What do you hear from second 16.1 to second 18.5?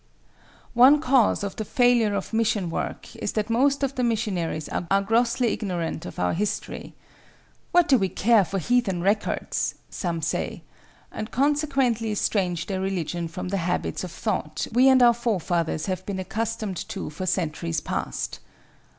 accustomed to for centuries past.